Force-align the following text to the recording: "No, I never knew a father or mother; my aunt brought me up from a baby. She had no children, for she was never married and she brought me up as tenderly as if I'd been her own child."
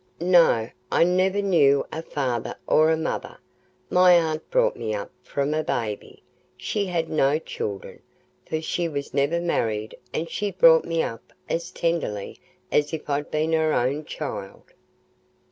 "No, 0.19 0.67
I 0.91 1.03
never 1.03 1.43
knew 1.43 1.85
a 1.93 2.01
father 2.01 2.55
or 2.65 2.97
mother; 2.97 3.37
my 3.91 4.13
aunt 4.13 4.49
brought 4.49 4.75
me 4.75 4.95
up 4.95 5.11
from 5.21 5.53
a 5.53 5.63
baby. 5.63 6.23
She 6.57 6.85
had 6.87 7.07
no 7.07 7.37
children, 7.37 8.01
for 8.43 8.61
she 8.63 8.87
was 8.89 9.13
never 9.13 9.39
married 9.39 9.93
and 10.11 10.27
she 10.27 10.49
brought 10.49 10.85
me 10.85 11.03
up 11.03 11.31
as 11.47 11.69
tenderly 11.69 12.39
as 12.71 12.93
if 12.95 13.11
I'd 13.11 13.29
been 13.29 13.53
her 13.53 13.73
own 13.75 14.03
child." 14.05 14.73